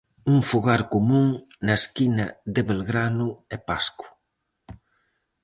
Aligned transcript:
Un 0.33 0.39
fogar 0.51 0.81
común 0.93 1.27
na 1.65 1.73
esquina 1.81 2.25
de 2.53 2.61
Belgrano 2.69 3.29
e 3.55 3.57
Pasco. 3.67 4.05